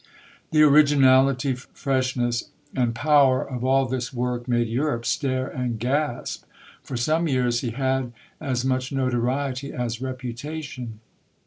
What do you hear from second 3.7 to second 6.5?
this work made Europe stare and gasp.